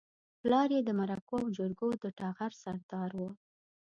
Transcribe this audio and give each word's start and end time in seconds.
پلار 0.41 0.69
يې 0.75 0.81
د 0.85 0.89
مرکو 0.99 1.35
او 1.43 1.47
جرګو 1.57 1.89
د 2.03 2.05
ټغر 2.17 2.51
سردار 2.63 3.11
و. 3.19 3.21